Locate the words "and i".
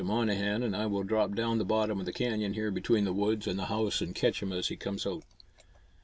0.63-0.87